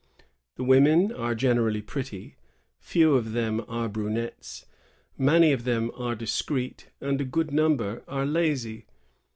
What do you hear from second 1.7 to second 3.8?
pretty; few of them